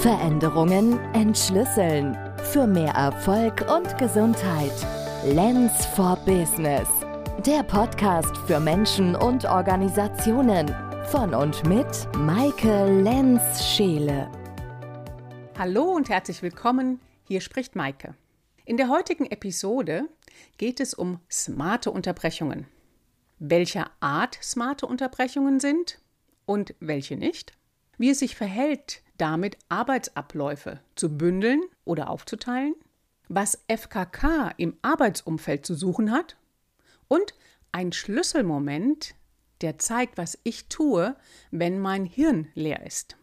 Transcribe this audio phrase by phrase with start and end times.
[0.00, 2.16] Veränderungen entschlüsseln.
[2.52, 4.72] Für mehr Erfolg und Gesundheit.
[5.26, 6.88] Lens for Business.
[7.44, 10.74] Der Podcast für Menschen und Organisationen.
[11.10, 11.86] Von und mit
[12.16, 14.30] Maike Lenz-Scheele.
[15.58, 16.98] Hallo und herzlich willkommen.
[17.28, 18.14] Hier spricht Maike.
[18.64, 20.08] In der heutigen Episode
[20.56, 22.66] geht es um smarte Unterbrechungen.
[23.38, 26.00] Welcher Art smarte Unterbrechungen sind
[26.46, 27.52] und welche nicht?
[27.98, 32.74] Wie es sich verhält, damit Arbeitsabläufe zu bündeln oder aufzuteilen,
[33.28, 36.36] was FKK im Arbeitsumfeld zu suchen hat
[37.08, 37.34] und
[37.72, 39.14] ein Schlüsselmoment,
[39.60, 41.14] der zeigt, was ich tue,
[41.50, 43.16] wenn mein Hirn leer ist.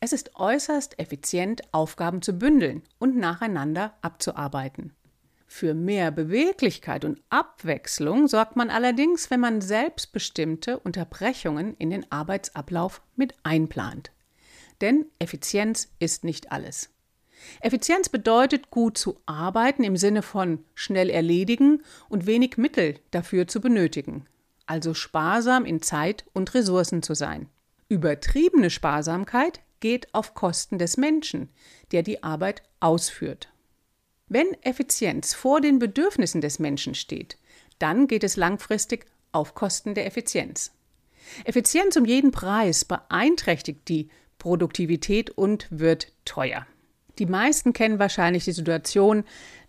[0.00, 4.92] Es ist äußerst effizient, Aufgaben zu bündeln und nacheinander abzuarbeiten.
[5.46, 13.02] Für mehr Beweglichkeit und Abwechslung sorgt man allerdings, wenn man selbstbestimmte Unterbrechungen in den Arbeitsablauf
[13.16, 14.10] mit einplant.
[14.82, 16.90] Denn Effizienz ist nicht alles.
[17.60, 23.60] Effizienz bedeutet gut zu arbeiten im Sinne von schnell erledigen und wenig Mittel dafür zu
[23.60, 24.26] benötigen,
[24.66, 27.48] also sparsam in Zeit und Ressourcen zu sein.
[27.88, 31.48] Übertriebene Sparsamkeit geht auf Kosten des Menschen,
[31.92, 33.52] der die Arbeit ausführt.
[34.28, 37.36] Wenn Effizienz vor den Bedürfnissen des Menschen steht,
[37.78, 40.72] dann geht es langfristig auf Kosten der Effizienz.
[41.44, 44.08] Effizienz um jeden Preis beeinträchtigt die
[44.42, 46.66] Produktivität und wird teuer.
[47.20, 49.22] Die meisten kennen wahrscheinlich die Situation,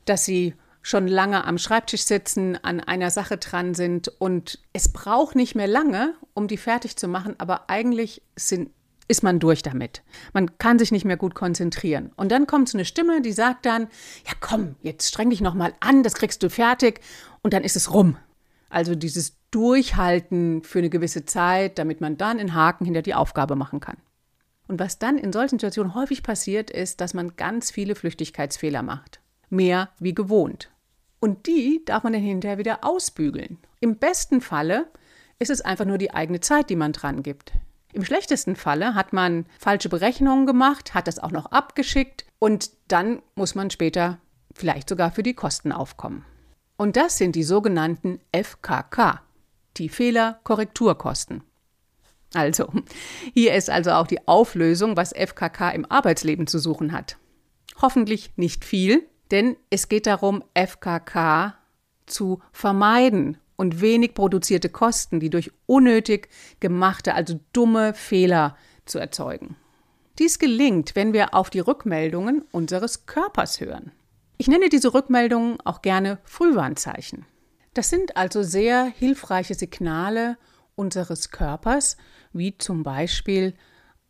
[0.06, 5.36] dass sie schon lange am Schreibtisch sitzen, an einer Sache dran sind und es braucht
[5.36, 8.72] nicht mehr lange, um die fertig zu machen, aber eigentlich sind,
[9.08, 10.02] ist man durch damit.
[10.34, 12.12] Man kann sich nicht mehr gut konzentrieren.
[12.16, 13.84] Und dann kommt so eine Stimme, die sagt dann,
[14.26, 17.00] ja komm, jetzt streng dich nochmal an, das kriegst du fertig
[17.44, 18.18] und dann ist es rum.
[18.72, 23.56] Also dieses Durchhalten für eine gewisse Zeit, damit man dann einen Haken hinter die Aufgabe
[23.56, 23.98] machen kann.
[24.68, 29.20] Und was dann in solchen Situationen häufig passiert, ist, dass man ganz viele Flüchtigkeitsfehler macht.
[29.50, 30.70] Mehr wie gewohnt.
[31.20, 33.58] Und die darf man dann hinterher wieder ausbügeln.
[33.80, 34.88] Im besten Falle
[35.40, 37.54] ist es einfach nur die eigene Zeit, die man dran gibt.
[37.94, 43.22] Im schlechtesten Falle hat man falsche Berechnungen gemacht, hat das auch noch abgeschickt und dann
[43.36, 44.20] muss man später
[44.54, 46.26] vielleicht sogar für die Kosten aufkommen.
[46.76, 49.22] Und das sind die sogenannten FKK,
[49.78, 51.44] die Fehlerkorrekturkosten.
[52.34, 52.72] Also,
[53.34, 57.18] hier ist also auch die Auflösung, was FKK im Arbeitsleben zu suchen hat.
[57.82, 61.56] Hoffentlich nicht viel, denn es geht darum, FKK
[62.06, 66.30] zu vermeiden und wenig produzierte Kosten, die durch unnötig
[66.60, 69.56] gemachte, also dumme Fehler zu erzeugen.
[70.20, 73.92] Dies gelingt, wenn wir auf die Rückmeldungen unseres Körpers hören.
[74.38, 77.26] Ich nenne diese Rückmeldungen auch gerne Frühwarnzeichen.
[77.74, 80.38] Das sind also sehr hilfreiche Signale
[80.76, 81.98] unseres Körpers,
[82.32, 83.54] wie zum Beispiel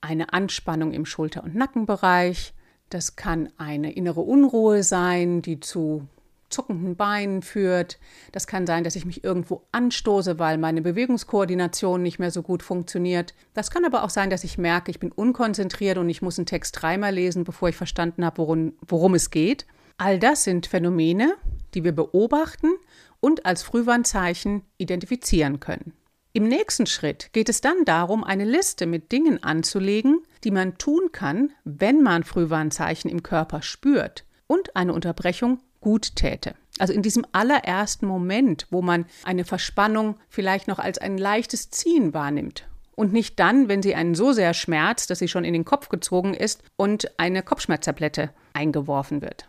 [0.02, 2.54] eine Anspannung im Schulter- und Nackenbereich.
[2.90, 6.08] Das kann eine innere Unruhe sein, die zu
[6.54, 8.00] zuckenden Beinen führt.
[8.32, 12.64] Das kann sein, dass ich mich irgendwo anstoße, weil meine Bewegungskoordination nicht mehr so gut
[12.64, 13.34] funktioniert.
[13.54, 16.46] Das kann aber auch sein, dass ich merke, ich bin unkonzentriert und ich muss einen
[16.46, 19.66] Text dreimal lesen, bevor ich verstanden habe, worum, worum es geht.
[19.98, 21.36] All das sind Phänomene,
[21.74, 22.72] die wir beobachten
[23.20, 25.94] und als Frühwarnzeichen identifizieren können.
[26.36, 31.12] Im nächsten Schritt geht es dann darum, eine Liste mit Dingen anzulegen, die man tun
[31.12, 36.56] kann, wenn man Frühwarnzeichen im Körper spürt und eine Unterbrechung gut täte.
[36.80, 42.16] Also in diesem allerersten Moment, wo man eine Verspannung vielleicht noch als ein leichtes Ziehen
[42.16, 45.66] wahrnimmt und nicht dann, wenn sie einen so sehr schmerzt, dass sie schon in den
[45.66, 49.48] Kopf gezogen ist und eine Kopfschmerztablette eingeworfen wird.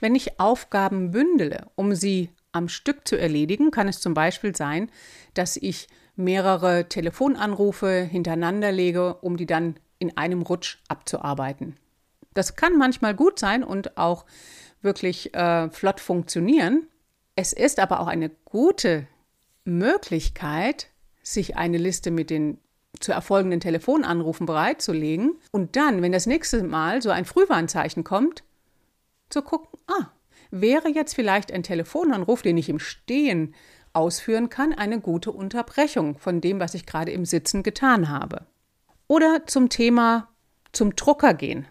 [0.00, 4.90] Wenn ich Aufgaben bündele, um sie am Stück zu erledigen, kann es zum Beispiel sein,
[5.34, 11.76] dass ich mehrere Telefonanrufe hintereinander lege, um die dann in einem Rutsch abzuarbeiten.
[12.34, 14.24] Das kann manchmal gut sein und auch
[14.82, 16.86] wirklich äh, flott funktionieren.
[17.36, 19.06] Es ist aber auch eine gute
[19.64, 20.88] Möglichkeit,
[21.22, 22.58] sich eine Liste mit den
[23.00, 28.42] zu erfolgenden Telefonanrufen bereitzulegen und dann, wenn das nächste Mal so ein Frühwarnzeichen kommt,
[29.28, 30.10] zu gucken, ah,
[30.50, 33.54] wäre jetzt vielleicht ein Telefonanruf, den ich im Stehen
[33.92, 38.46] ausführen kann, eine gute Unterbrechung von dem, was ich gerade im Sitzen getan habe.
[39.06, 40.28] Oder zum Thema
[40.72, 41.66] zum Drucker gehen.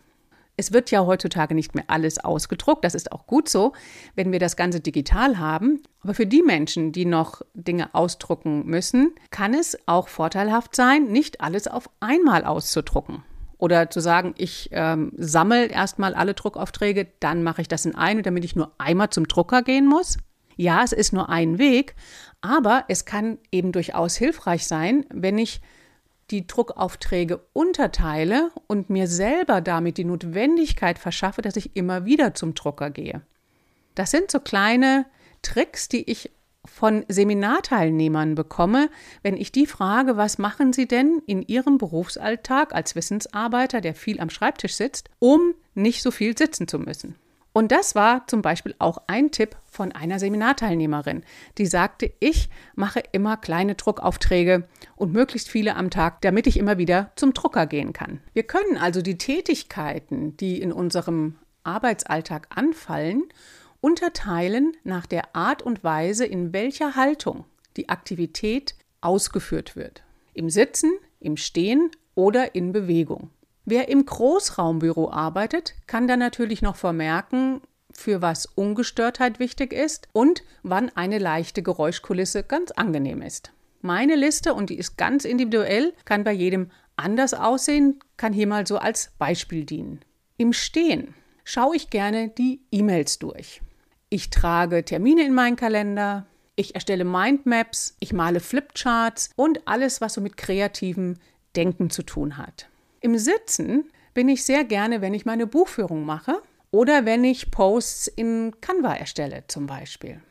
[0.59, 3.73] Es wird ja heutzutage nicht mehr alles ausgedruckt, das ist auch gut so,
[4.15, 5.83] wenn wir das Ganze digital haben.
[6.01, 11.41] Aber für die Menschen, die noch Dinge ausdrucken müssen, kann es auch vorteilhaft sein, nicht
[11.41, 13.23] alles auf einmal auszudrucken.
[13.57, 18.23] Oder zu sagen, ich ähm, sammle erstmal alle Druckaufträge, dann mache ich das in einen,
[18.23, 20.17] damit ich nur einmal zum Drucker gehen muss.
[20.55, 21.95] Ja, es ist nur ein Weg,
[22.41, 25.61] aber es kann eben durchaus hilfreich sein, wenn ich
[26.29, 32.53] die Druckaufträge unterteile und mir selber damit die Notwendigkeit verschaffe, dass ich immer wieder zum
[32.53, 33.21] Drucker gehe.
[33.95, 35.05] Das sind so kleine
[35.41, 36.31] Tricks, die ich
[36.67, 38.89] von Seminarteilnehmern bekomme,
[39.23, 44.19] wenn ich die frage, was machen sie denn in ihrem Berufsalltag als Wissensarbeiter, der viel
[44.19, 47.15] am Schreibtisch sitzt, um nicht so viel sitzen zu müssen.
[47.57, 51.23] Und das war zum Beispiel auch ein Tipp von einer Seminarteilnehmerin,
[51.57, 56.77] die sagte, ich mache immer kleine Druckaufträge und möglichst viele am Tag, damit ich immer
[56.77, 58.21] wieder zum Drucker gehen kann.
[58.33, 63.23] Wir können also die Tätigkeiten, die in unserem Arbeitsalltag anfallen,
[63.87, 67.45] unterteilen nach der Art und Weise, in welcher Haltung
[67.77, 70.03] die Aktivität ausgeführt wird.
[70.33, 70.91] Im Sitzen,
[71.21, 73.29] im Stehen oder in Bewegung.
[73.63, 77.61] Wer im Großraumbüro arbeitet, kann dann natürlich noch vermerken,
[77.93, 83.53] für was Ungestörtheit wichtig ist und wann eine leichte Geräuschkulisse ganz angenehm ist.
[83.79, 88.67] Meine Liste, und die ist ganz individuell, kann bei jedem anders aussehen, kann hier mal
[88.67, 90.01] so als Beispiel dienen.
[90.35, 91.13] Im Stehen
[91.45, 93.61] schaue ich gerne die E-Mails durch.
[94.09, 96.25] Ich trage Termine in meinen Kalender,
[96.55, 101.17] ich erstelle Mindmaps, ich male Flipcharts und alles, was so mit kreativem
[101.57, 102.69] Denken zu tun hat.
[103.01, 108.07] Im Sitzen bin ich sehr gerne, wenn ich meine Buchführung mache oder wenn ich Posts
[108.07, 110.21] in Canva erstelle zum Beispiel.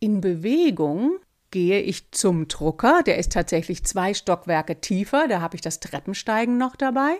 [0.00, 1.18] In Bewegung
[1.50, 6.56] gehe ich zum Drucker, der ist tatsächlich zwei Stockwerke tiefer, da habe ich das Treppensteigen
[6.56, 7.18] noch dabei.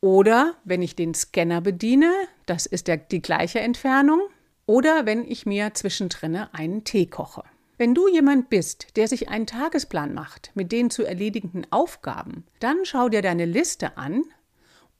[0.00, 2.12] Oder wenn ich den Scanner bediene,
[2.46, 4.20] das ist der, die gleiche Entfernung,
[4.66, 7.42] oder wenn ich mir zwischendrin einen Tee koche.
[7.76, 12.84] Wenn du jemand bist, der sich einen Tagesplan macht mit den zu erledigenden Aufgaben, dann
[12.84, 14.22] schau dir deine Liste an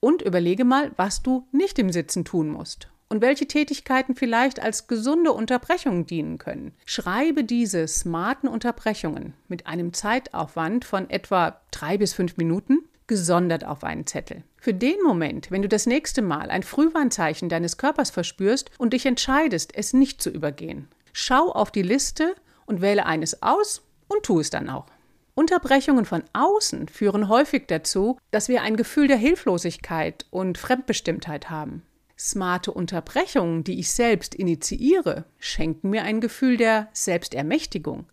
[0.01, 4.89] und überlege mal, was du nicht im Sitzen tun musst und welche Tätigkeiten vielleicht als
[4.89, 6.73] gesunde Unterbrechungen dienen können.
[6.85, 13.85] Schreibe diese smarten Unterbrechungen mit einem Zeitaufwand von etwa drei bis fünf Minuten gesondert auf
[13.85, 14.43] einen Zettel.
[14.57, 19.07] Für den Moment, wenn du das nächste Mal ein Frühwarnzeichen deines Körpers verspürst und dich
[19.07, 20.89] entscheidest, es nicht zu übergehen.
[21.13, 22.35] Schau auf die Liste
[22.67, 24.87] und wähle eines aus und tu es dann auch.
[25.35, 31.83] Unterbrechungen von außen führen häufig dazu, dass wir ein Gefühl der Hilflosigkeit und Fremdbestimmtheit haben.
[32.17, 38.07] Smarte Unterbrechungen, die ich selbst initiiere, schenken mir ein Gefühl der Selbstermächtigung.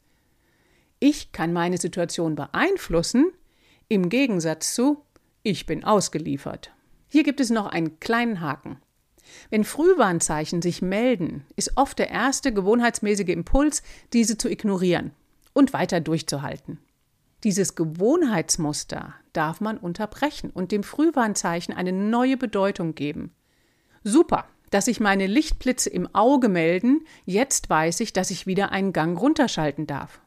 [0.99, 3.31] Ich kann meine Situation beeinflussen,
[3.91, 5.03] im Gegensatz zu
[5.43, 6.71] ich bin ausgeliefert.
[7.09, 8.77] Hier gibt es noch einen kleinen Haken.
[9.49, 13.83] Wenn Frühwarnzeichen sich melden, ist oft der erste gewohnheitsmäßige Impuls,
[14.13, 15.11] diese zu ignorieren
[15.51, 16.79] und weiter durchzuhalten.
[17.43, 23.35] Dieses Gewohnheitsmuster darf man unterbrechen und dem Frühwarnzeichen eine neue Bedeutung geben.
[24.05, 28.93] Super, dass sich meine Lichtblitze im Auge melden, jetzt weiß ich, dass ich wieder einen
[28.93, 30.21] Gang runterschalten darf.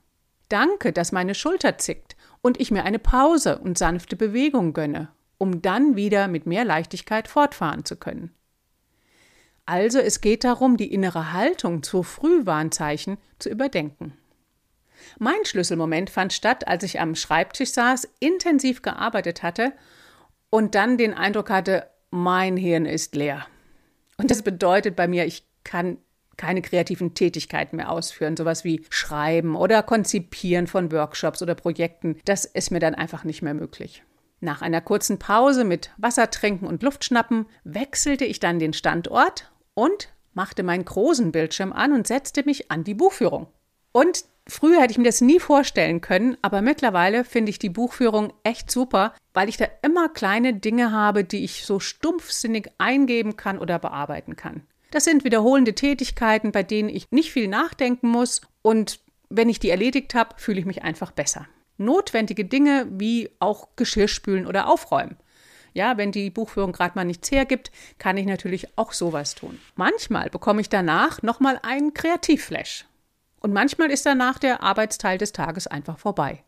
[0.51, 5.63] Danke, dass meine Schulter zickt und ich mir eine Pause und sanfte Bewegung gönne, um
[5.63, 8.35] dann wieder mit mehr Leichtigkeit fortfahren zu können.
[9.67, 14.17] Also es geht darum, die innere Haltung zu Frühwarnzeichen zu überdenken.
[15.19, 19.73] Mein Schlüsselmoment fand statt, als ich am Schreibtisch saß, intensiv gearbeitet hatte
[20.51, 23.47] und dann den Eindruck hatte, mein Hirn ist leer.
[24.19, 25.99] Und das bedeutet bei mir, ich kann
[26.37, 32.17] keine kreativen Tätigkeiten mehr ausführen, sowas wie Schreiben oder Konzipieren von Workshops oder Projekten.
[32.25, 34.03] Das ist mir dann einfach nicht mehr möglich.
[34.41, 39.51] Nach einer kurzen Pause mit Wasser trinken und Luft schnappen wechselte ich dann den Standort
[39.73, 43.47] und machte meinen großen Bildschirm an und setzte mich an die Buchführung.
[43.93, 48.33] Und früher hätte ich mir das nie vorstellen können, aber mittlerweile finde ich die Buchführung
[48.43, 53.59] echt super, weil ich da immer kleine Dinge habe, die ich so stumpfsinnig eingeben kann
[53.59, 54.67] oder bearbeiten kann.
[54.95, 59.71] Das sind wiederholende Tätigkeiten, bei denen ich nicht viel nachdenken muss und wenn ich die
[59.71, 61.49] erledigt habe, fühle ich mich einfach besser.
[61.79, 65.17] Notwendige Dinge wie auch Geschirrspülen oder Aufräumen.
[65.73, 69.59] Ja, wenn die Buchführung gerade mal nichts hergibt, kann ich natürlich auch sowas tun.
[69.75, 72.85] Manchmal bekomme ich danach nochmal einen Kreativflash.
[73.41, 76.45] Und manchmal ist danach der Arbeitsteil des Tages einfach vorbei.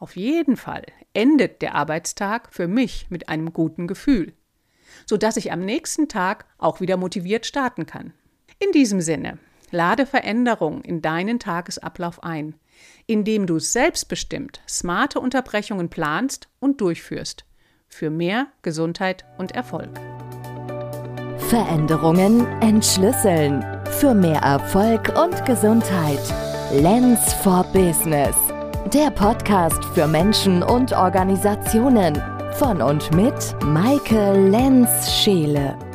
[0.00, 0.82] Auf jeden Fall
[1.14, 4.32] endet der Arbeitstag für mich mit einem guten Gefühl
[5.06, 8.12] sodass ich am nächsten Tag auch wieder motiviert starten kann.
[8.58, 9.38] In diesem Sinne,
[9.70, 12.54] lade Veränderung in deinen Tagesablauf ein,
[13.06, 17.44] indem du selbstbestimmt smarte Unterbrechungen planst und durchführst.
[17.88, 19.90] Für mehr Gesundheit und Erfolg.
[21.48, 23.62] Veränderungen entschlüsseln.
[24.00, 26.20] Für mehr Erfolg und Gesundheit.
[26.72, 28.34] Lens for Business.
[28.94, 32.14] Der Podcast für Menschen und Organisationen
[32.54, 35.91] von und mit Maike Lenz-Scheele.